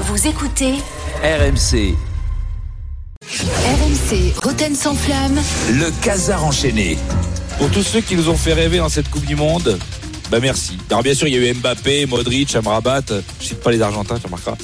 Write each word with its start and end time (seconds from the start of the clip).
Vous 0.00 0.28
écoutez 0.28 0.74
RMC, 1.24 1.96
RMC 3.26 4.32
Roten 4.40 4.74
sans 4.76 4.94
flamme. 4.94 5.40
le 5.72 5.90
casar 6.04 6.44
enchaîné. 6.44 6.96
Pour 7.58 7.68
tous 7.70 7.82
ceux 7.82 8.00
qui 8.00 8.14
nous 8.14 8.28
ont 8.28 8.36
fait 8.36 8.52
rêver 8.52 8.78
dans 8.78 8.88
cette 8.88 9.10
Coupe 9.10 9.24
du 9.26 9.34
Monde, 9.34 9.76
bah 10.30 10.38
merci. 10.40 10.72
Alors 10.90 11.02
bien 11.02 11.14
sûr, 11.14 11.26
il 11.26 11.34
y 11.34 11.38
a 11.38 11.40
eu 11.50 11.54
Mbappé, 11.54 12.06
Modric, 12.06 12.54
Amrabat, 12.54 13.00
je 13.40 13.46
cite 13.46 13.60
pas 13.60 13.70
les 13.70 13.80
Argentins, 13.80 14.16
tu 14.18 14.26
remarqueras. 14.26 14.56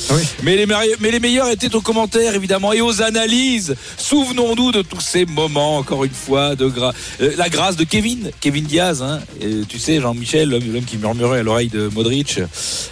Mais, 0.42 0.56
les 0.56 0.66
mais 1.00 1.10
les 1.10 1.20
meilleurs 1.20 1.48
étaient 1.48 1.74
aux 1.74 1.80
commentaires, 1.80 2.34
évidemment, 2.34 2.72
et 2.72 2.80
aux 2.80 3.00
analyses. 3.02 3.74
Souvenons-nous 3.96 4.72
de 4.72 4.82
tous 4.82 5.00
ces 5.00 5.24
moments, 5.24 5.78
encore 5.78 6.04
une 6.04 6.12
fois, 6.12 6.54
de 6.54 6.68
gra- 6.68 6.92
euh, 7.20 7.32
la 7.36 7.48
grâce 7.48 7.76
de 7.76 7.84
Kevin, 7.84 8.30
Kevin 8.40 8.64
Diaz. 8.64 9.02
Hein. 9.02 9.20
Et 9.40 9.62
tu 9.68 9.78
sais, 9.78 10.00
Jean-Michel, 10.00 10.50
l'homme 10.50 10.84
qui 10.84 10.98
murmurait 10.98 11.40
à 11.40 11.42
l'oreille 11.42 11.68
de 11.68 11.88
Modric, 11.88 12.40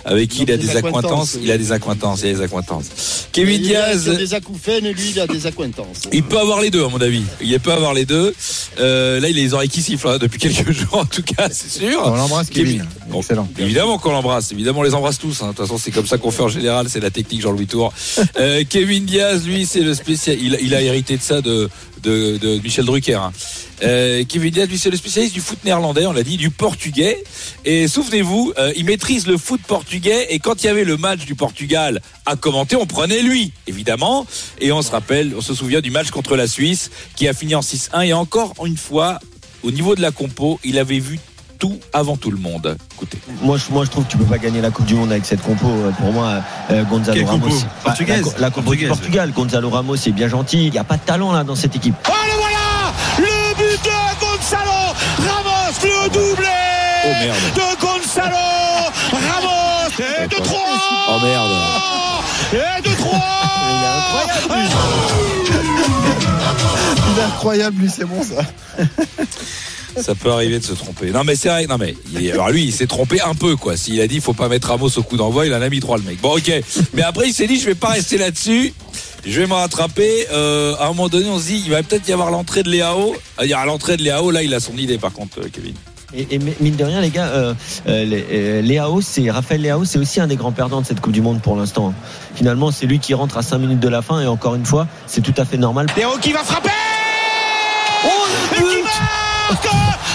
avec 0.05 0.31
qui 0.31 0.43
il 0.43 0.51
a 0.53 0.57
des 0.57 0.67
des 0.67 0.77
accointances. 0.77 1.37
Il 1.43 1.51
a 1.51 1.59
des 1.59 1.73
accointances, 1.73 2.21
il 2.23 2.29
a 2.31 2.33
des 2.35 2.41
accointances. 2.41 3.29
Kevin 3.33 3.61
Il 3.63 3.77
a 3.77 3.95
Diaz... 3.95 4.17
des 4.17 4.35
acouphènes, 4.35 4.89
lui, 4.89 5.11
il 5.15 5.21
a 5.21 5.27
des 5.27 5.47
accointances. 5.47 6.03
Il 6.13 6.23
peut 6.23 6.39
avoir 6.39 6.61
les 6.61 6.71
deux, 6.71 6.85
à 6.85 6.89
mon 6.89 7.01
avis. 7.01 7.23
Il 7.43 7.59
peut 7.61 7.73
avoir 7.73 7.93
les 7.95 8.05
deux. 8.05 8.35
Euh, 8.81 9.21
là, 9.21 9.29
il 9.29 9.39
a 9.39 9.43
les 9.43 9.55
oreilles 9.55 9.69
qui 9.69 9.83
sifflent 9.83 10.09
hein, 10.09 10.19
depuis 10.19 10.39
quelques 10.41 10.73
jours, 10.73 10.99
en 10.99 11.05
tout 11.05 11.23
cas, 11.23 11.49
c'est 11.51 11.71
sûr. 11.71 12.01
On 12.05 12.15
l'embrasse, 12.17 12.49
Kevin. 12.65 12.87
Bon, 13.09 13.21
Excellent. 13.21 13.49
Évidemment 13.59 13.99
qu'on 13.99 14.13
l'embrasse. 14.13 14.53
Évidemment, 14.53 14.81
on 14.81 14.85
les 14.85 14.95
embrasse 14.95 15.19
tous. 15.19 15.43
hein. 15.43 15.47
De 15.49 15.53
toute 15.53 15.59
façon, 15.67 15.79
c'est 15.79 15.91
comme 15.91 16.07
ça 16.07 16.19
qu'on 16.19 16.31
fait 16.31 16.43
en 16.43 16.49
général. 16.49 16.87
C'est 16.89 17.01
la 17.01 17.11
technique 17.11 17.41
Jean-Louis 17.43 17.67
Tour. 17.67 17.93
Euh, 18.39 18.65
Kevin 18.69 19.05
Diaz, 19.05 19.45
lui, 19.47 19.67
c'est 19.67 19.81
le 19.83 19.95
spécial. 19.95 20.37
Il, 20.41 20.55
a- 20.55 20.61
il 20.61 20.75
a 20.75 20.81
hérité 20.81 21.17
de 21.17 21.23
ça 21.23 21.41
de, 21.43 21.69
de, 22.03 22.39
de 22.39 22.59
Michel 22.63 22.85
Drucker. 22.85 23.15
hein. 23.15 23.33
Euh, 23.83 24.25
Kevin 24.29 24.51
Diaz, 24.51 24.69
lui, 24.69 24.79
c'est 24.79 24.91
le 24.91 24.97
spécialiste 24.97 25.35
du 25.35 25.41
foot 25.41 25.59
néerlandais, 25.65 26.07
on 26.07 26.13
l'a 26.13 26.23
dit, 26.23 26.37
du 26.37 26.51
portugais. 26.51 27.23
Et 27.65 27.89
souvenez-vous, 27.89 28.53
euh, 28.59 28.73
il 28.77 28.85
maîtrise 28.85 29.27
le 29.27 29.37
foot 29.37 29.61
portugais. 29.67 30.29
Et 30.31 30.39
quand 30.39 30.63
il 30.63 30.67
y 30.67 30.71
avait 30.71 30.85
le 30.85 30.97
match 30.97 31.25
du 31.27 31.35
Portugal 31.35 32.01
à 32.27 32.37
commenter, 32.37 32.77
on 32.77 32.87
prenait 32.87 33.23
lui, 33.23 33.53
évidemment. 33.67 34.27
Et 34.61 34.73
on 34.73 34.83
se 34.83 34.91
rappelle, 34.91 35.35
on 35.37 35.41
se 35.41 35.55
souvient 35.55 35.81
du 35.81 35.91
match 35.91 36.11
contre 36.11 36.37
la 36.37 36.47
Suisse 36.47 36.91
qui 37.17 37.29
a 37.29 37.35
fini 37.35 37.55
en 37.55 37.61
6-1. 37.61 38.07
Et 38.07 38.13
encore 38.13 38.55
une 38.65 38.77
fois, 38.77 39.19
au 39.63 39.71
niveau 39.71 39.95
de 39.95 40.01
la 40.01 40.11
compo, 40.11 40.59
il 40.65 40.79
avait 40.79 40.99
vu 41.01 41.19
tout 41.63 41.79
avant 41.93 42.17
tout 42.17 42.33
le 42.33 42.39
monde. 42.39 42.77
Écoutez. 42.95 43.21
Moi 43.41 43.57
je, 43.57 43.71
moi, 43.73 43.85
je 43.85 43.91
trouve 43.91 44.05
que 44.05 44.11
tu 44.11 44.17
peux 44.17 44.25
pas 44.25 44.39
gagner 44.39 44.61
la 44.61 44.73
Coupe 44.73 44.87
du 44.87 44.97
Monde 44.97 45.13
avec 45.13 45.25
cette 45.25 45.41
compo. 45.43 45.69
Euh, 45.69 45.93
Pour 45.93 46.13
moi, 46.13 46.43
euh, 46.73 46.83
Gonzalo 46.83 47.17
Quelle 47.17 47.25
Ramos. 47.29 47.47
compo 47.49 47.55
Bah, 47.61 47.67
Portugaise 47.85 48.33
La, 48.35 48.41
la 48.41 48.51
compo 48.51 48.75
du 48.75 48.75
Portugaise. 48.87 48.89
Portugal. 48.89 49.31
Gonzalo 49.31 49.71
Ramos 49.71 49.95
est 49.95 50.11
bien 50.11 50.27
gentil. 50.27 50.67
Il 50.67 50.73
n'y 50.73 50.79
a 50.79 50.83
pas 50.83 50.97
de 50.97 51.03
talent 51.03 51.31
là 51.31 51.45
dans 51.45 51.55
cette 51.55 51.77
équipe. 51.77 51.95
Oh, 52.09 52.13
le 52.27 52.33
voilà 52.37 52.93
Le 53.19 53.55
but 53.55 53.81
de 53.85 53.91
Gonzalo 54.21 54.93
Ramos, 55.19 55.79
le 55.85 56.09
doublé 56.09 56.49
Oh 57.05 57.15
merde. 57.21 57.39
de 57.55 57.77
Gonzalo 57.81 58.45
Ramos 59.13 59.91
Et 60.01 60.27
de 60.27 60.35
3 60.43 60.59
Oh 61.11 61.21
merde. 61.23 61.53
Et 62.55 62.81
de 62.89 62.93
3 62.97 63.13
Il 67.15 67.19
est 67.21 67.25
incroyable, 67.25 67.81
lui, 67.83 67.89
c'est 67.91 68.05
bon 68.05 68.21
ça. 68.25 68.43
Ça 70.01 70.15
peut 70.15 70.31
arriver 70.31 70.59
de 70.59 70.65
se 70.65 70.73
tromper. 70.73 71.11
Non 71.11 71.23
mais 71.25 71.37
c'est 71.37 71.49
vrai, 71.49 71.67
non 71.67 71.77
mais 71.79 71.95
il- 72.19 72.31
alors 72.33 72.51
lui 72.51 72.65
il 72.65 72.73
s'est 72.73 72.87
trompé 72.87 73.21
un 73.21 73.35
peu 73.35 73.57
quoi. 73.57 73.77
S'il 73.77 74.01
a 74.01 74.07
dit 74.07 74.21
faut 74.21 74.33
pas 74.33 74.49
mettre 74.49 74.69
Ramos 74.69 74.89
au 74.97 75.03
coup 75.03 75.17
d'envoi, 75.17 75.47
il 75.47 75.55
en 75.55 75.61
a 75.63 75.69
mis 75.69 75.81
trois 75.81 75.99
le 75.99 76.05
mec. 76.05 76.21
Bon 76.21 76.37
ok. 76.37 76.51
Mais 76.95 77.03
après 77.03 77.29
il 77.29 77.33
s'est 77.33 77.47
dit 77.47 77.59
je 77.59 77.67
vais 77.67 77.75
pas 77.75 77.89
rester 77.89 78.19
là-dessus. 78.19 78.73
Je 79.25 79.41
vais 79.41 79.47
me 79.47 79.55
rattraper. 79.55 80.27
Euh, 80.33 80.75
à 80.81 80.85
un 80.87 80.89
moment 80.89 81.09
donné 81.09 81.29
on 81.29 81.39
se 81.39 81.47
dit 81.47 81.63
il 81.65 81.71
va 81.71 81.83
peut-être 81.83 82.09
y 82.09 82.13
avoir 82.13 82.31
l'entrée 82.31 82.63
de 82.63 82.71
Léao. 82.71 83.15
Il 83.43 83.49
y 83.49 83.55
a 83.55 83.65
l'entrée 83.65 83.97
de 83.97 84.03
Léao 84.03 84.31
là 84.31 84.43
il 84.43 84.53
a 84.55 84.61
son 84.61 84.77
idée 84.77 84.99
par 84.99 85.13
contre 85.13 85.41
euh, 85.41 85.49
Kevin. 85.53 85.75
Et, 86.15 86.27
et 86.35 86.39
mine 86.39 86.77
de 86.77 86.85
rien, 86.85 87.01
les 87.01 87.09
gars, 87.09 87.29
euh, 87.29 87.55
euh, 87.89 88.61
Léao, 88.61 89.01
c'est 89.01 89.31
Raphaël 89.31 89.63
Léao, 89.63 89.87
c'est 89.87 89.99
aussi 89.99 90.21
un 90.21 90.27
des 90.27 90.37
grands 90.37 90.53
perdants 90.53 90.83
de 90.83 90.87
cette 90.87 91.01
Coupe 91.01 91.15
du 91.15 91.23
Monde 91.23 91.41
pour 91.41 91.57
l'instant. 91.57 91.95
Finalement, 92.35 92.71
c'est 92.71 92.85
lui 92.85 92.99
qui 92.99 93.15
rentre 93.15 93.39
à 93.39 93.43
5 93.43 93.57
minutes 93.57 93.81
de 93.81 93.89
la 93.89 94.03
fin 94.03 94.21
et 94.21 94.27
encore 94.27 94.55
une 94.55 94.67
fois, 94.67 94.87
c'est 95.07 95.23
tout 95.23 95.33
à 95.39 95.47
fait 95.47 95.57
normal. 95.57 95.87
Léo 95.97 96.11
qui 96.21 96.33
va 96.33 96.45
frapper 96.45 96.69
Et 98.55 98.59
qui 98.59 98.83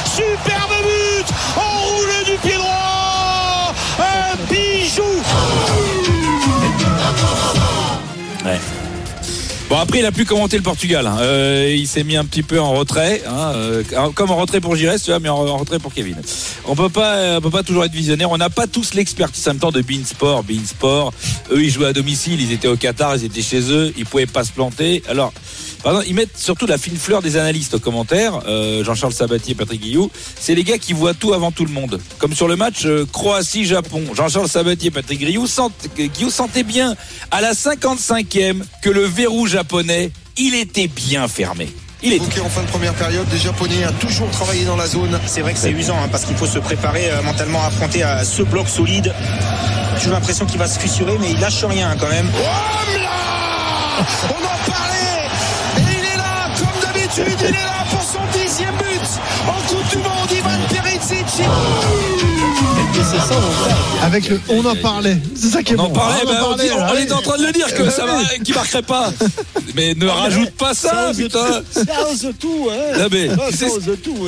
Superbe 0.06 0.78
but 0.84 1.28
Enroulé 1.56 2.24
du 2.26 2.38
pied 2.42 2.58
droit 2.58 3.74
Un 4.00 4.36
bijou. 4.50 5.04
Bon 9.70 9.78
après 9.78 10.00
il 10.00 10.06
a 10.06 10.14
pu 10.14 10.24
commenter 10.24 10.56
le 10.56 10.64
Portugal. 10.64 11.06
hein. 11.06 11.18
Euh, 11.20 11.76
il 11.78 11.88
s'est 11.90 12.06
mis 12.06 12.16
un 12.16 12.24
petit 12.24 12.42
peu 12.42 12.58
en 12.58 12.72
retrait, 12.72 13.22
hein, 13.28 13.52
euh, 13.54 13.84
comme 14.16 14.32
en 14.32 14.38
retrait 14.38 14.62
pour 14.62 14.78
Gires, 14.78 14.96
tu 15.04 15.12
mais 15.22 15.28
en, 15.28 15.46
en 15.46 15.58
retrait 15.58 15.78
pour 15.78 15.94
Kevin. 15.94 16.16
On 16.64 16.74
peut 16.74 16.88
pas, 16.88 17.16
euh, 17.16 17.38
on 17.40 17.42
peut 17.42 17.50
pas 17.50 17.64
toujours 17.64 17.84
être 17.84 17.92
visionnaire. 17.92 18.32
On 18.32 18.38
n'a 18.38 18.50
pas 18.50 18.66
tous 18.66 18.94
l'expertise 18.94 19.46
en 19.46 19.52
même 19.52 19.60
temps 19.60 19.72
de 19.74 19.82
Beansport. 19.82 20.44
Beansport, 20.44 21.12
eux 21.52 21.62
ils 21.62 21.70
jouaient 21.70 21.88
à 21.88 21.94
domicile, 21.94 22.40
ils 22.40 22.54
étaient 22.54 22.70
au 22.70 22.78
Qatar, 22.78 23.18
ils 23.18 23.26
étaient 23.26 23.42
chez 23.42 23.60
eux, 23.70 23.94
ils 23.98 24.06
pouvaient 24.06 24.26
pas 24.26 24.46
se 24.46 24.54
planter. 24.54 25.04
Alors, 25.10 25.34
par 25.84 25.94
exemple, 25.94 26.10
ils 26.10 26.16
mettent 26.16 26.38
surtout 26.38 26.68
la 26.68 26.78
fine 26.78 26.98
fleur 26.98 27.22
des 27.22 27.38
analystes 27.38 27.76
aux 27.76 27.80
commentaires. 27.80 28.42
Euh, 28.48 28.84
Jean-Charles 28.84 29.14
Sabatier, 29.14 29.56
Patrick 29.56 29.82
Guillou, 29.82 30.10
c'est 30.40 30.56
les 30.56 30.64
gars 30.64 30.78
qui 30.78 30.94
voient 30.94 31.14
tout 31.14 31.34
avant 31.34 31.52
tout 31.52 31.66
le 31.66 31.72
monde. 31.72 32.00
Comme 32.18 32.34
sur 32.34 32.48
le 32.48 32.56
match 32.56 32.86
euh, 32.86 33.06
Croatie-Japon, 33.12 34.04
Jean-Charles 34.14 34.50
Sabatier, 34.50 34.92
Patrick 34.92 35.20
Guillou, 35.20 35.48
sent, 35.48 35.70
Guillou 35.98 36.30
sentait 36.30 36.64
bien 36.64 36.96
à 37.32 37.42
la 37.42 37.54
55e 37.54 38.62
que 38.82 38.90
le 38.90 39.06
verrou 39.06 39.48
japonais, 39.48 40.12
il 40.38 40.56
était 40.56 40.88
bien 40.88 41.28
fermé. 41.28 41.68
Il. 42.04 42.22
Ok, 42.22 42.40
en 42.46 42.50
fin 42.50 42.62
de 42.62 42.68
première 42.68 42.94
période, 42.94 43.26
les 43.32 43.40
Japonais 43.40 43.84
a 43.84 43.92
toujours 43.92 44.30
travaillé 44.30 44.66
dans 44.66 44.76
la 44.76 44.86
zone. 44.86 45.20
C'est 45.26 45.42
vrai 45.42 45.54
que 45.54 45.60
c'est 45.60 45.72
usant 45.72 45.96
hein, 45.96 46.08
parce 46.12 46.26
qu'il 46.26 46.36
faut 46.36 46.46
se 46.46 46.60
préparer 46.60 47.10
euh, 47.10 47.24
mentalement 47.24 47.64
à 47.64 47.68
affronter 47.68 48.04
à 48.04 48.24
ce 48.24 48.44
bloc 48.44 48.68
solide. 48.68 49.14
J'ai 50.04 50.12
l'impression 50.12 50.46
qu'il 50.46 50.60
va 50.60 50.68
se 50.68 50.80
fissurer, 50.80 51.18
mais 51.20 51.32
il 51.32 51.40
lâche 51.40 51.64
rien 51.64 51.90
hein, 51.90 51.96
quand 52.00 52.10
même. 52.10 52.30
Oh 52.36 53.00
là 53.00 54.06
On 54.30 54.46
en 54.46 54.72
parlait 54.72 55.07
d'habitude, 57.18 57.50
il 57.50 57.56
est 57.56 57.66
là 57.66 57.84
pour 57.90 58.02
son 58.02 58.20
dixième 58.32 58.76
but. 58.76 59.02
En 59.48 59.62
Coupe 59.68 59.88
du 59.90 59.98
Monde, 59.98 60.32
Ivan 60.32 60.60
Perisic 60.70 61.48
c'est 63.10 63.18
ça, 63.20 63.40
on 64.02 64.06
Avec 64.06 64.30
le 64.30 64.40
on 64.50 64.66
en 64.66 64.76
parlait. 64.76 65.18
C'est 65.36 65.48
ça 65.50 65.64
qui 65.64 65.74
est 65.74 65.76
On 65.78 65.84
en 65.84 65.88
bon. 65.90 65.94
parlait, 65.96 66.20
Ah, 66.22 66.26
ben, 66.26 66.38
on, 66.52 66.56
dit- 66.56 66.64
on 66.76 66.82
allez. 66.82 67.04
était 67.04 67.14
en 67.14 67.22
train 67.22 67.38
de 67.38 67.46
le 67.46 67.52
dire 67.52 67.74
que 67.74 67.90
ça 67.90 68.06
va, 68.06 68.22
qu'il 68.44 68.54
marquerait 68.56 68.82
pas. 68.82 69.12
Mais 69.76 69.94
ne 69.96 70.08
rajoute 70.08 70.52
pas 70.52 70.74
ça, 70.74 71.12
putain. 71.16 71.62
tout, 72.40 72.70
hein 72.72 72.98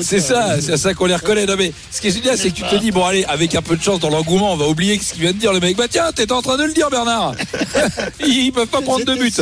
c'est- 0.04 0.20
ça 0.20 0.62
C'est 0.62 0.74
à 0.74 0.78
ça 0.78 0.94
qu'on 0.94 1.06
les 1.06 1.16
reconnaît. 1.16 1.46
Non 1.46 1.56
mais 1.58 1.72
ce 1.92 2.02
qui 2.02 2.08
est 2.08 2.12
génial, 2.12 2.38
c'est 2.38 2.50
que 2.52 2.56
tu 2.56 2.64
te 2.64 2.76
dis 2.76 2.92
bon 2.92 3.04
allez, 3.06 3.26
avec 3.26 3.56
un 3.56 3.62
peu 3.62 3.76
de 3.76 3.82
chance 3.84 4.00
dans 4.00 4.10
l'engouement, 4.10 4.54
on 4.54 4.58
va 4.58 4.68
oublier 4.68 5.00
ce 5.00 5.14
qu'il 5.14 5.22
vient 5.24 5.32
de 5.34 5.38
dire 5.38 5.54
le 5.54 5.60
mec. 5.60 5.76
Bah 5.78 5.86
tiens, 5.90 6.12
t'étais 6.14 6.32
en 6.34 6.42
train 6.42 6.58
de 6.58 6.64
le 6.64 6.74
dire 6.74 6.90
Bernard. 6.90 7.34
Ils 8.26 8.52
peuvent 8.52 8.68
pas 8.68 8.82
prendre 8.82 9.06
de 9.06 9.16
but. 9.16 9.42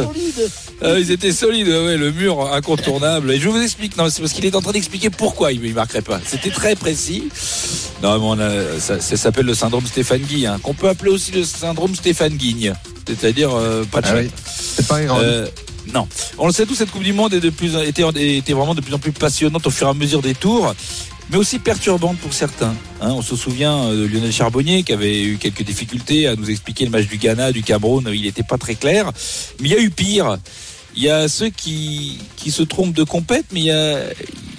Euh, 0.83 0.99
ils 0.99 1.09
étaient 1.11 1.31
solides, 1.31 1.67
ouais, 1.67 1.97
le 1.97 2.11
mur 2.11 2.53
incontournable. 2.53 3.31
Et 3.31 3.39
je 3.39 3.49
vous 3.49 3.59
explique, 3.61 3.97
non, 3.97 4.09
c'est 4.11 4.21
parce 4.21 4.31
qu'il 4.33 4.45
est 4.45 4.55
en 4.55 4.61
train 4.61 4.73
d'expliquer 4.73 5.09
pourquoi 5.09 5.51
il 5.51 5.59
ne 5.61 5.73
marquerait 5.73 6.03
pas. 6.03 6.19
C'était 6.25 6.51
très 6.51 6.75
précis. 6.75 7.23
Non, 8.03 8.19
mais 8.19 8.25
on 8.25 8.39
a, 8.39 8.79
ça, 8.79 8.99
ça 8.99 9.17
s'appelle 9.17 9.45
le 9.45 9.55
syndrome 9.55 9.85
Stéphane 9.85 10.21
Guy, 10.21 10.45
hein, 10.45 10.59
qu'on 10.61 10.73
peut 10.73 10.87
appeler 10.89 11.11
aussi 11.11 11.31
le 11.31 11.43
syndrome 11.43 11.95
Stéphane 11.95 12.35
Guigne. 12.35 12.73
C'est-à-dire 13.07 13.49
euh, 13.55 13.83
pas 13.85 14.01
de 14.01 14.07
Ah 14.07 14.15
oui. 14.17 14.29
C'est 14.45 14.88
pas 14.88 15.01
grave. 15.03 15.21
Euh, 15.23 15.47
non. 15.94 16.07
On 16.38 16.45
le 16.47 16.53
sait 16.53 16.65
tous, 16.65 16.75
cette 16.75 16.91
Coupe 16.91 17.03
du 17.03 17.13
Monde 17.13 17.33
est 17.33 17.39
de 17.39 17.49
plus, 17.49 17.75
était, 17.75 18.03
était 18.38 18.53
vraiment 18.53 18.75
de 18.75 18.81
plus 18.81 18.94
en 18.94 18.99
plus 18.99 19.13
passionnante 19.13 19.65
au 19.65 19.71
fur 19.71 19.88
et 19.88 19.89
à 19.89 19.94
mesure 19.94 20.21
des 20.21 20.35
tours, 20.35 20.75
mais 21.31 21.38
aussi 21.38 21.57
perturbante 21.59 22.17
pour 22.17 22.33
certains. 22.33 22.75
hein. 23.01 23.11
on 23.11 23.21
se 23.21 23.35
souvient 23.35 23.89
de 23.94 24.05
Lionel 24.05 24.31
Charbonnier 24.31 24.83
qui 24.83 24.93
avait 24.93 25.23
eu 25.23 25.38
quelques 25.38 25.63
difficultés 25.63 26.27
à 26.27 26.35
nous 26.35 26.50
expliquer 26.51 26.83
le 26.85 26.91
match 26.91 27.07
du 27.07 27.17
Ghana, 27.17 27.51
du 27.51 27.63
Cameroun, 27.63 28.09
il 28.13 28.21
n'était 28.23 28.43
pas 28.43 28.57
très 28.57 28.75
clair. 28.75 29.11
Mais 29.59 29.69
il 29.69 29.71
y 29.71 29.75
a 29.75 29.81
eu 29.81 29.89
pire. 29.89 30.38
Il 30.95 31.03
y 31.03 31.09
a 31.09 31.27
ceux 31.27 31.50
qui, 31.50 32.17
qui 32.38 32.50
se 32.51 32.63
trompent 32.63 32.93
de 32.93 33.03
compète, 33.03 33.45
mais 33.53 33.59
il 33.59 33.65
y 33.65 33.71
a, 33.71 34.00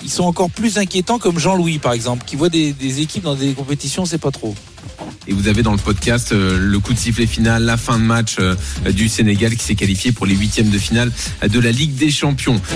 ils 0.08 0.10
sont 0.10 0.25
encore 0.25 0.50
plus 0.50 0.78
inquiétants 0.78 1.19
comme 1.19 1.38
Jean-Louis 1.38 1.78
par 1.78 1.93
exemple, 1.93 2.25
qui 2.26 2.34
voit 2.37 2.49
des, 2.49 2.72
des 2.72 3.02
équipes 3.02 3.25
dans 3.25 3.34
des 3.34 3.52
compétitions, 3.52 4.06
c'est 4.06 4.16
pas 4.16 4.31
trop. 4.31 4.55
Et 5.26 5.34
vous 5.34 5.49
avez 5.49 5.62
dans 5.62 5.72
le 5.72 5.78
podcast 5.78 6.32
euh, 6.32 6.56
le 6.58 6.78
coup 6.78 6.94
de 6.94 6.99
sifflet 6.99 7.26
final, 7.26 7.62
la 7.64 7.76
fin 7.76 7.99
de 7.99 8.05
match 8.05 8.37
euh, 8.40 8.55
du 8.90 9.10
Sénégal 9.10 9.55
qui 9.55 9.62
s'est 9.62 9.75
qualifié 9.75 10.12
pour 10.12 10.25
les 10.25 10.34
huitièmes 10.34 10.70
de 10.70 10.78
finale 10.78 11.12
de 11.46 11.60
la 11.60 11.72
Ligue 11.72 11.94
des 11.94 12.10
Champions. 12.10 12.58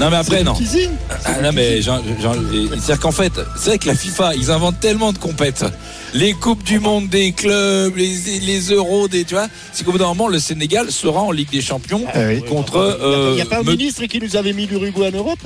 Non 0.00 0.10
mais 0.10 0.16
après 0.16 0.44
non. 0.44 0.54
Ah, 1.24 1.42
non 1.42 1.50
mais 1.52 1.82
c'est-à-dire 1.82 3.00
qu'en 3.00 3.10
fait, 3.10 3.32
c'est 3.56 3.70
vrai 3.70 3.78
que 3.78 3.88
la 3.88 3.96
FIFA, 3.96 4.36
ils 4.36 4.50
inventent 4.50 4.78
tellement 4.78 5.12
de 5.12 5.18
compètes 5.18 5.64
les 6.14 6.32
coupes 6.32 6.62
du 6.64 6.78
monde 6.80 7.08
des 7.08 7.32
clubs, 7.32 7.96
les, 7.96 8.40
les 8.40 8.60
euros, 8.70 9.08
des, 9.08 9.24
tu 9.24 9.34
vois. 9.34 9.48
C'est 9.72 9.84
qu'au 9.84 9.92
bout 9.92 9.98
d'un 9.98 10.06
moment, 10.08 10.28
le 10.28 10.38
Sénégal 10.38 10.90
sera 10.90 11.20
en 11.22 11.30
Ligue 11.30 11.50
des 11.50 11.60
Champions 11.60 12.04
Ah 12.14 12.20
oui. 12.28 12.42
contre. 12.42 12.98
Il 13.30 13.34
n'y 13.34 13.40
a 13.40 13.44
euh, 13.44 13.48
pas 13.48 13.58
un 13.58 13.62
me- 13.62 13.72
ministre 13.72 14.04
qui 14.06 14.20
nous 14.20 14.36
avait 14.36 14.52
mis 14.52 14.66
l'Uruguay 14.66 15.08
en 15.12 15.16
Europe? 15.16 15.40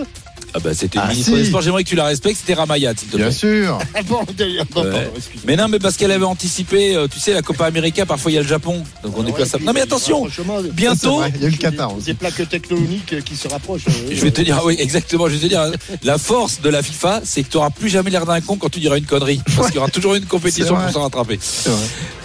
Ah 0.54 0.58
bah 0.62 0.70
c'était 0.74 0.98
Ah, 0.98 1.04
le 1.06 1.12
ministre 1.12 1.32
si. 1.32 1.38
des 1.38 1.44
Sports. 1.46 1.62
J'aimerais 1.62 1.84
que 1.84 1.88
tu 1.88 1.96
la 1.96 2.04
respectes. 2.04 2.38
C'était 2.40 2.54
Ramayad, 2.54 2.98
s'il 2.98 3.08
te 3.08 3.16
plaît. 3.16 3.24
Bien 3.24 3.32
sûr. 3.32 3.78
Ah 3.94 4.02
bon, 4.02 4.20
d'ailleurs, 4.36 4.64
non, 4.74 4.82
Ouais. 4.82 4.90
pardon, 4.90 5.10
excuse-moi. 5.16 5.44
Mais 5.46 5.56
non, 5.56 5.68
mais 5.68 5.78
parce 5.78 5.96
qu'elle 5.96 6.10
avait 6.12 6.24
anticipé, 6.24 6.94
euh, 6.96 7.06
tu 7.08 7.18
sais, 7.20 7.32
la 7.34 7.42
Copa 7.42 7.66
América, 7.66 8.04
parfois 8.06 8.30
il 8.30 8.34
y 8.34 8.38
a 8.38 8.42
le 8.42 8.48
Japon. 8.48 8.82
Donc 9.02 9.16
on 9.16 9.22
est 9.22 9.26
Ouais, 9.26 9.32
plus 9.44 9.54
à 9.54 9.58
Non 9.58 9.72
mais 9.72 9.80
attention, 9.82 10.26
bientôt. 10.72 11.22
Il 11.34 11.40
y 11.42 11.44
a 11.44 11.48
eu 11.48 11.50
le 11.50 11.56
Qatar 11.56 11.92
Des 11.94 12.14
plaques 12.14 12.48
tectoniques 12.48 13.22
qui 13.24 13.36
se 13.36 13.48
rapprochent. 13.48 13.84
je 14.10 14.20
vais 14.20 14.30
te 14.30 14.40
dire, 14.42 14.58
ah 14.60 14.64
oui, 14.66 14.76
exactement, 14.78 15.28
je 15.28 15.34
vais 15.34 15.40
te 15.40 15.46
dire, 15.46 15.62
la 16.02 16.18
force 16.18 16.60
de 16.60 16.68
la 16.68 16.82
FIFA, 16.82 17.20
c'est 17.24 17.42
que 17.42 17.48
tu 17.50 17.56
n'auras 17.56 17.70
plus 17.70 17.88
jamais 17.88 18.10
l'air 18.10 18.26
d'un 18.26 18.40
con 18.40 18.56
quand 18.56 18.68
tu 18.70 18.80
diras 18.80 18.96
une 18.98 19.06
connerie. 19.06 19.40
Parce 19.56 19.68
qu'il 19.68 19.76
y 19.76 19.78
aura 19.78 19.88
toujours 19.90 20.14
une 20.14 20.24
compétition 20.26 20.74
pour 20.76 20.90
s'en 20.90 21.02
rattraper. 21.02 21.38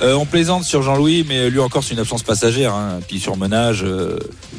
Euh, 0.02 0.14
on 0.14 0.26
plaisante 0.26 0.64
sur 0.64 0.82
Jean-Louis, 0.84 1.26
mais 1.28 1.50
lui 1.50 1.60
encore, 1.60 1.84
c'est 1.84 1.94
une 1.94 2.00
absence 2.00 2.24
passagère. 2.24 2.74
Hein. 2.74 3.00
Puis 3.08 3.20
sur 3.20 3.36
Menage, 3.38 3.84
euh, 3.84 4.18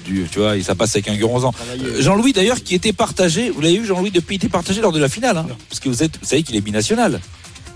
du, 0.09 0.27
tu 0.31 0.39
vois, 0.39 0.57
et 0.57 0.63
ça 0.63 0.75
passe 0.75 0.95
avec 0.97 1.09
un 1.09 1.17
Guronzan. 1.17 1.53
Euh, 1.83 2.01
Jean-Louis 2.03 2.33
d'ailleurs 2.33 2.63
qui 2.63 2.75
était 2.75 2.93
partagé, 2.93 3.51
vous 3.51 3.61
l'avez 3.61 3.79
vu 3.79 3.87
Jean-Louis 3.87 4.11
depuis 4.11 4.37
il 4.37 4.39
était 4.39 4.49
partagé 4.49 4.81
lors 4.81 4.93
de 4.93 5.01
la 5.01 5.09
finale, 5.09 5.37
hein, 5.37 5.47
parce 5.69 5.81
que 5.81 5.89
vous, 5.89 6.03
êtes, 6.03 6.19
vous 6.21 6.27
savez 6.27 6.43
qu'il 6.43 6.57
est 6.57 6.61
binational. 6.61 7.21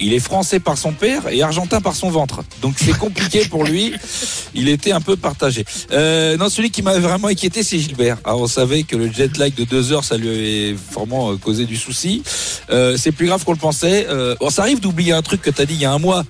Il 0.01 0.13
est 0.13 0.19
français 0.19 0.59
par 0.59 0.77
son 0.77 0.93
père 0.93 1.29
et 1.29 1.43
argentin 1.43 1.81
par 1.81 1.95
son 1.95 2.11
ventre. 2.11 2.43
Donc 2.61 2.75
c'est 2.77 2.97
compliqué 2.97 3.45
pour 3.45 3.65
lui. 3.65 3.95
Il 4.55 4.69
était 4.69 4.93
un 4.93 5.01
peu 5.01 5.17
partagé. 5.17 5.65
Euh, 5.93 6.37
non, 6.37 6.49
celui 6.49 6.71
qui 6.71 6.83
m'avait 6.83 6.99
vraiment 6.99 7.29
inquiété, 7.29 7.63
c'est 7.63 7.79
Gilbert. 7.79 8.19
Alors 8.25 8.41
on 8.41 8.47
savait 8.47 8.83
que 8.83 8.97
le 8.97 9.11
jet 9.11 9.37
lag 9.39 9.55
de 9.55 9.65
deux 9.65 9.93
heures, 9.93 10.05
ça 10.05 10.17
lui 10.17 10.29
avait 10.29 10.77
vraiment 10.93 11.33
euh, 11.33 11.37
causé 11.37 11.67
du 11.67 11.77
souci. 11.77 12.23
Euh, 12.71 12.97
c'est 12.99 13.13
plus 13.13 13.27
grave 13.27 13.45
qu'on 13.45 13.53
le 13.53 13.59
pensait. 13.59 14.07
Euh, 14.09 14.35
bon, 14.41 14.51
ça 14.51 14.63
arrive 14.63 14.81
d'oublier 14.81 15.13
un 15.13 15.23
truc 15.23 15.41
que 15.41 15.51
t'as 15.51 15.65
dit 15.65 15.75
il 15.75 15.81
y 15.81 15.87
a 15.87 15.93
un 15.93 15.99
mois. 15.99 16.25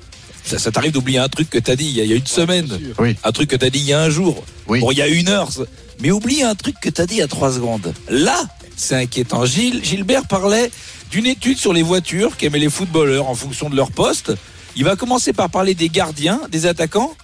Ça, 0.45 0.59
ça 0.59 0.71
t'arrive 0.71 0.93
d'oublier 0.93 1.19
un 1.19 1.29
truc 1.29 1.49
que 1.49 1.59
t'as 1.59 1.77
dit 1.77 1.87
il 1.87 1.97
y 1.97 2.01
a, 2.01 2.05
il 2.05 2.11
y 2.11 2.13
a 2.13 2.17
une 2.17 2.27
semaine. 2.27 2.69
Oui. 2.99 3.17
Un 3.25 3.33
truc 3.33 3.49
que 3.49 3.57
t'as 3.57 3.71
dit 3.71 3.79
il 3.79 3.87
y 3.87 3.93
a 3.93 4.01
un 4.01 4.11
jour. 4.11 4.45
Oui. 4.69 4.81
Bon, 4.81 4.91
il 4.91 4.99
y 4.99 5.03
a 5.03 5.09
une 5.09 5.29
heure. 5.29 5.49
Mais 6.03 6.11
oublie 6.11 6.43
un 6.43 6.55
truc 6.55 6.75
que 6.83 6.91
t'as 6.91 7.07
dit 7.07 7.15
il 7.15 7.19
y 7.19 7.23
a 7.23 7.29
trois 7.29 7.53
secondes. 7.53 7.93
Là, 8.11 8.43
c'est 8.77 8.97
inquiétant. 8.97 9.45
Gilles, 9.45 9.85
Gilbert 9.85 10.27
parlait 10.27 10.71
d'une 11.11 11.27
étude 11.27 11.59
sur 11.59 11.73
les 11.73 11.83
voitures 11.83 12.37
qu'aimaient 12.37 12.59
les 12.59 12.71
footballeurs 12.71 13.29
en 13.29 13.35
fonction 13.35 13.71
de 13.71 13.77
leur 13.77 13.91
poste. 13.93 14.33
Il 14.77 14.85
va 14.85 14.97
commencer 14.97 15.33
par 15.33 15.51
parler 15.51 15.75
des 15.75 15.89
gardiens, 15.89 16.41
des 16.51 16.67
attaquants, 16.67 17.15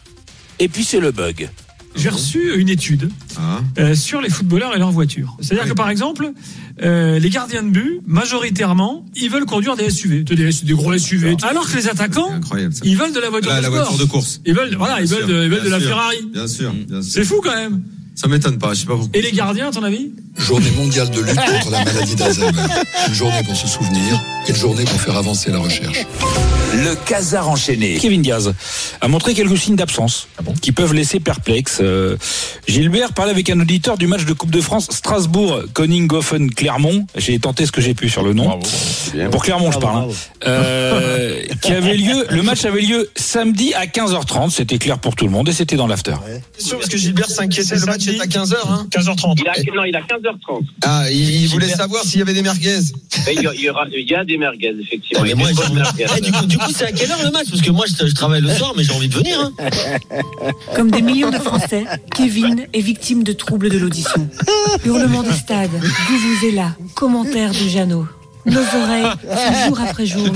et 0.58 0.68
puis 0.68 0.84
c'est 0.84 1.00
le 1.00 1.10
bug. 1.10 1.48
J'ai 1.96 2.10
reçu 2.10 2.54
une 2.60 2.68
étude 2.68 3.10
Ah. 3.38 3.60
euh, 3.78 3.94
sur 3.96 4.20
les 4.20 4.28
footballeurs 4.28 4.76
et 4.76 4.78
leurs 4.78 4.92
voitures. 4.92 5.36
C'est-à-dire 5.40 5.66
que 5.66 5.72
par 5.74 5.88
exemple, 5.90 6.30
euh, 6.82 7.18
les 7.18 7.30
gardiens 7.30 7.62
de 7.64 7.70
but, 7.70 8.00
majoritairement, 8.06 9.04
ils 9.16 9.30
veulent 9.30 9.46
conduire 9.46 9.74
des 9.74 9.90
SUV, 9.90 10.22
des, 10.22 10.36
des 10.36 10.72
gros 10.74 10.96
SUV. 10.96 11.36
Alors 11.42 11.68
que 11.68 11.76
les 11.76 11.88
attaquants, 11.88 12.30
ils 12.84 12.96
veulent 12.96 13.12
de 13.14 13.18
la 13.20 13.30
voiture, 13.30 13.50
La, 13.50 13.56
de, 13.58 13.62
la 13.62 13.68
sport. 13.70 13.78
voiture 13.88 14.06
de 14.06 14.10
course. 14.10 14.40
Ils 14.46 14.54
veulent, 14.54 14.76
voilà, 14.76 15.00
ils 15.00 15.08
veulent, 15.08 15.18
sûr, 15.20 15.28
de, 15.28 15.44
ils 15.44 15.50
veulent 15.50 15.64
de 15.64 15.68
la 15.70 15.80
sûr. 15.80 15.88
Ferrari. 15.88 16.16
Bien 16.32 16.46
sûr, 16.46 16.72
bien 16.72 17.02
sûr. 17.02 17.12
C'est 17.12 17.24
fou 17.24 17.40
quand 17.42 17.56
même. 17.56 17.82
Ça 18.18 18.26
m'étonne 18.26 18.58
pas, 18.58 18.74
je 18.74 18.80
sais 18.80 18.86
pas 18.86 18.96
pourquoi. 18.96 19.16
Et 19.16 19.22
les 19.22 19.30
gardiens, 19.30 19.68
à 19.68 19.70
ton 19.70 19.84
avis? 19.84 20.10
Journée 20.38 20.70
mondiale 20.70 21.10
de 21.10 21.20
lutte 21.20 21.34
contre 21.36 21.70
la 21.70 21.84
maladie 21.84 22.14
d'Alzheimer. 22.14 22.62
Une 23.08 23.14
journée 23.14 23.42
pour 23.44 23.56
se 23.56 23.66
souvenir, 23.66 24.22
une 24.48 24.54
journée 24.54 24.84
pour 24.84 25.00
faire 25.00 25.16
avancer 25.16 25.50
la 25.50 25.58
recherche. 25.58 26.06
Le 26.74 26.94
casar 27.06 27.48
enchaîné. 27.48 27.96
Kevin 28.00 28.22
Diaz 28.22 28.52
a 29.00 29.08
montré 29.08 29.34
quelques 29.34 29.58
signes 29.58 29.76
d'absence 29.76 30.28
Ah 30.38 30.42
qui 30.62 30.72
peuvent 30.72 30.94
laisser 30.94 31.18
perplexe. 31.18 31.78
Euh, 31.80 32.16
Gilbert 32.66 33.12
parlait 33.14 33.32
avec 33.32 33.50
un 33.50 33.58
auditeur 33.60 33.98
du 33.98 34.06
match 34.06 34.24
de 34.26 34.32
Coupe 34.32 34.50
de 34.50 34.60
France 34.60 34.88
Strasbourg, 34.90 35.62
Koninghofen, 35.74 36.50
Clermont. 36.54 37.06
J'ai 37.16 37.38
tenté 37.38 37.66
ce 37.66 37.72
que 37.72 37.80
j'ai 37.80 37.94
pu 37.94 38.08
sur 38.08 38.22
le 38.22 38.32
nom. 38.32 38.58
Pour 39.30 39.42
Clermont, 39.42 39.72
je 39.72 39.78
parle. 39.78 40.04
hein. 40.04 40.14
Euh, 40.46 41.42
qui 41.62 41.72
avait 41.72 41.96
lieu. 41.96 42.26
Le 42.30 42.42
match 42.42 42.64
avait 42.64 42.80
lieu 42.82 43.10
samedi 43.16 43.74
à 43.74 43.86
15h30. 43.86 44.50
C'était 44.50 44.78
clair 44.78 44.98
pour 44.98 45.16
tout 45.16 45.24
le 45.24 45.30
monde 45.30 45.48
et 45.48 45.52
c'était 45.52 45.76
dans 45.76 45.86
l'after. 45.86 46.14
C'est 46.56 46.64
sûr, 46.66 46.78
parce 46.78 46.90
que 46.90 46.96
Gilbert 46.98 47.28
s'inquiétait, 47.30 47.76
le 47.76 47.86
match 47.86 48.06
est 48.06 48.20
à 48.20 48.26
15h. 48.26 48.54
Hein 48.68 48.86
15h30. 48.90 49.34
Il 49.38 49.48
a, 49.48 49.74
non, 49.74 49.84
il 49.84 49.96
a 49.96 50.00
15h30. 50.32 50.64
ah, 50.84 51.10
il, 51.10 51.42
il 51.42 51.48
voulait 51.48 51.68
savoir 51.68 52.02
s'il 52.04 52.18
y 52.18 52.22
avait 52.22 52.34
des 52.34 52.42
merguez. 52.42 52.78
Il 53.32 53.42
y, 53.42 53.46
a- 53.46 53.54
il 53.54 53.60
y 53.60 53.70
aura, 53.70 53.84
il 53.92 54.08
y 54.08 54.14
a 54.14 54.24
des 54.24 54.36
merguez, 54.38 54.74
effectivement. 54.80 55.22
Mais 55.22 55.30
Il 55.30 55.30
y 55.30 55.32
a 55.32 55.36
moi, 55.36 55.48
des 55.68 55.74
merguez. 55.74 56.06
Eh, 56.16 56.20
du 56.20 56.32
coup, 56.32 56.46
du 56.46 56.58
coup, 56.58 56.70
c'est 56.74 56.86
à 56.86 56.92
quelle 56.92 57.10
heure 57.10 57.22
le 57.24 57.30
match? 57.30 57.46
Parce 57.50 57.62
que 57.62 57.70
moi, 57.70 57.84
je, 57.86 58.06
je 58.06 58.14
travaille 58.14 58.40
le 58.42 58.50
soir, 58.50 58.72
mais 58.76 58.84
j'ai 58.84 58.92
envie 58.92 59.08
de 59.08 59.14
venir. 59.14 59.38
Hein. 59.40 59.52
Comme 60.76 60.90
des 60.90 61.02
millions 61.02 61.30
de 61.30 61.38
Français, 61.38 61.84
Kevin 62.14 62.66
est 62.72 62.80
victime 62.80 63.22
de 63.24 63.32
troubles 63.32 63.70
de 63.70 63.78
l'audition. 63.78 64.28
Hurlements 64.84 65.22
de 65.22 65.32
stade, 65.32 65.70
vous 65.70 66.18
vous 66.18 66.54
là, 66.56 66.74
commentaires 66.94 67.50
de 67.52 67.68
Jeannot. 67.68 68.06
Nos 68.46 68.60
oreilles, 68.60 69.04
jour 69.66 69.78
après 69.80 70.06
jour. 70.06 70.26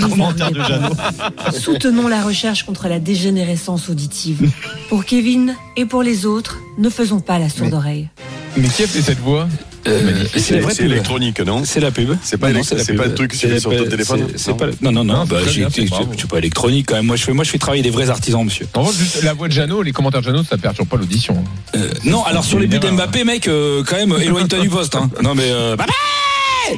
Soutenons 1.59 2.09
la 2.09 2.23
recherche 2.23 2.65
contre 2.65 2.89
la 2.89 2.99
dégénérescence 2.99 3.89
auditive. 3.89 4.50
Pour 4.91 5.05
Kevin 5.06 5.55
et 5.77 5.87
pour 5.87 6.03
les 6.03 6.27
autres, 6.27 6.59
ne 6.79 6.91
faisons 6.91 7.21
pas 7.21 7.39
la 7.39 7.49
sourde 7.49 7.73
oreille. 7.73 8.09
Mais 8.56 8.69
qui 8.69 8.83
a 8.83 8.87
fait 8.87 9.00
cette 9.00 9.21
voix? 9.21 9.49
Euh, 9.88 10.25
c'est 10.37 10.55
la 10.56 10.61
vraie 10.62 10.75
C'est 10.75 10.82
pub. 10.84 10.93
électronique, 10.93 11.40
non? 11.40 11.62
C'est 11.64 11.81
la 11.81 11.90
pub. 11.90 12.17
C'est 12.23 12.37
pas 12.38 12.50
Non, 12.52 12.61
pas 12.62 13.06
le 13.06 13.14
truc 13.14 13.32
que 13.32 13.37
sur 13.37 13.70
ton 13.76 13.84
téléphone, 13.88 14.26
c'est- 14.32 14.38
c'est 14.38 14.50
non 14.52 14.56
pas 14.56 14.67
Non, 14.81 14.93
non, 14.93 15.05
non. 15.05 15.14
Non, 15.14 15.25
bah, 15.25 15.38
je 15.44 15.50
suis 15.50 16.29
pas 16.29 16.38
électronique 16.38 16.87
quand 16.88 16.94
même. 16.96 17.06
Moi, 17.06 17.17
je 17.17 17.25
fais, 17.25 17.32
moi, 17.32 17.44
je 17.44 17.50
fais 17.50 17.58
travailler 17.58 17.82
des 17.82 17.90
vrais 17.90 18.08
artisans, 18.11 18.44
monsieur. 18.44 18.67
En 18.75 18.81
revanche, 18.81 18.96
juste 18.96 19.23
la 19.23 19.32
voix 19.34 19.49
de 19.49 19.52
Jeannot, 19.52 19.82
les 19.82 19.93
commentaires 19.93 20.20
de 20.20 20.26
Jeannot, 20.26 20.44
ça 20.44 20.56
perturbe 20.56 20.88
pas 20.88 20.96
l'audition. 20.96 21.43
Euh, 21.75 21.88
non, 22.05 22.23
alors 22.25 22.44
sur 22.44 22.58
les 22.58 22.67
buts 22.67 22.79
d'Mbappé, 22.79 23.25
mec, 23.25 23.49
euh, 23.49 23.82
quand 23.87 23.96
même, 23.96 24.14
éloigne-toi 24.20 24.61
du 24.61 24.69
poste. 24.69 24.94
Hein. 24.94 25.11
Non, 25.23 25.34
mais 25.34 25.50
euh, 25.50 25.76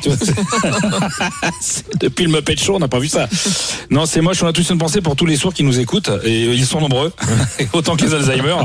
Tu 0.03 0.09
vois, 0.09 0.19
Depuis 2.01 2.25
le 2.25 2.33
Muppet 2.33 2.57
Show, 2.57 2.77
on 2.77 2.79
n'a 2.79 2.89
pas 2.89 2.99
vu 2.99 3.09
ça. 3.09 3.29
Non, 3.91 4.07
c'est 4.07 4.21
moche. 4.21 4.43
On 4.43 4.47
a 4.47 4.53
tous 4.53 4.69
une 4.71 4.79
pensée 4.79 5.01
pour 5.01 5.17
tous 5.17 5.27
les 5.27 5.37
sourds 5.37 5.55
qui 5.55 5.63
nous 5.63 5.79
écoutent 5.79 6.11
et 6.25 6.45
ils 6.45 6.67
sont 6.67 6.81
nombreux, 6.81 7.13
autant 7.73 7.97
que 7.97 8.05
les 8.05 8.15
Alzheimer. 8.15 8.57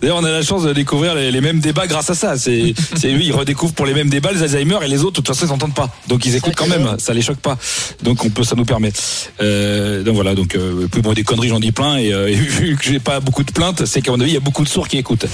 D'ailleurs, 0.00 0.18
on 0.18 0.24
a 0.24 0.30
la 0.30 0.42
chance 0.42 0.62
de 0.64 0.72
découvrir 0.72 1.14
les, 1.14 1.30
les 1.30 1.40
mêmes 1.40 1.60
débats 1.60 1.86
grâce 1.86 2.10
à 2.10 2.14
ça. 2.14 2.36
C'est, 2.36 2.74
eux, 3.04 3.22
ils 3.22 3.32
redécouvrent 3.32 3.74
pour 3.74 3.86
les 3.86 3.94
mêmes 3.94 4.10
débats 4.10 4.32
les 4.32 4.42
Alzheimer 4.42 4.78
et 4.82 4.88
les 4.88 5.00
autres. 5.00 5.20
De 5.20 5.26
toute 5.26 5.28
façon, 5.28 5.46
ils 5.46 5.50
n'entendent 5.50 5.74
pas, 5.74 5.88
donc 6.08 6.24
ils 6.26 6.34
écoutent 6.34 6.56
quand 6.56 6.68
même. 6.68 6.96
Ça 6.98 7.14
les 7.14 7.22
choque 7.22 7.38
pas. 7.38 7.58
Donc 8.02 8.24
on 8.24 8.30
peut, 8.30 8.44
ça 8.44 8.56
nous 8.56 8.64
permet. 8.64 8.92
Euh, 9.40 10.02
donc 10.02 10.14
voilà. 10.14 10.34
Donc 10.34 10.54
euh, 10.54 10.86
plus 10.88 11.02
bon 11.02 11.12
des 11.12 11.24
conneries, 11.24 11.48
j'en 11.48 11.60
dis 11.60 11.72
plein. 11.72 11.96
Et, 11.96 12.12
euh, 12.12 12.28
et 12.30 12.34
vu 12.34 12.76
que 12.76 12.84
j'ai 12.84 13.00
pas 13.00 13.20
beaucoup 13.20 13.44
de 13.44 13.52
plaintes, 13.52 13.84
c'est 13.86 14.02
qu'à 14.02 14.12
mon 14.12 14.20
avis, 14.20 14.30
il 14.30 14.34
y 14.34 14.38
a 14.38 14.40
beaucoup 14.40 14.64
de 14.64 14.68
sourds 14.68 14.88
qui 14.88 14.98
écoutent. 14.98 15.26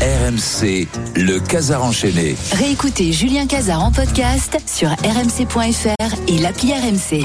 RMC, 0.00 0.86
le 1.16 1.38
casar 1.38 1.84
enchaîné. 1.84 2.36
Réécoutez 2.52 3.12
Julien 3.12 3.46
Cazard 3.46 3.82
en 3.82 3.92
podcast 3.92 4.58
rmc.fr 4.96 6.14
et 6.28 6.38
l'appli 6.38 6.72
RMC. 6.72 7.24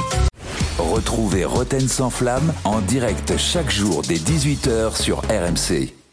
Retrouvez 0.77 1.45
Roten 1.45 1.88
sans 1.88 2.09
flamme 2.09 2.53
en 2.63 2.79
direct 2.79 3.38
chaque 3.38 3.69
jour 3.69 4.01
dès 4.07 4.15
18h 4.15 5.01
sur 5.01 5.19
RMC. 5.29 6.05